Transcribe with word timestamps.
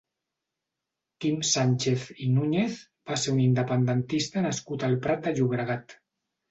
Quim 1.25 1.43
Sànchez 1.49 2.07
i 2.25 2.31
Núñez 2.39 2.81
va 3.11 3.21
ser 3.27 3.37
un 3.37 3.45
independentista 3.47 4.49
nascut 4.51 4.89
al 4.91 5.01
Prat 5.07 5.27
de 5.29 5.37
Llobregat. 5.39 6.01